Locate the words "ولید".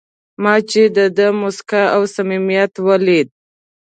2.87-3.27